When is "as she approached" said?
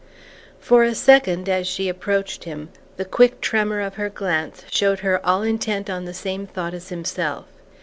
1.47-2.45